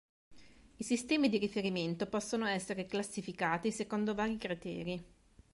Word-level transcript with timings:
I 0.77 0.83
sistemi 0.83 1.29
di 1.29 1.37
riferimento 1.37 2.07
possono 2.07 2.47
essere 2.47 2.87
classificati 2.87 3.71
secondo 3.71 4.15
vari 4.15 4.35
criteri. 4.37 5.03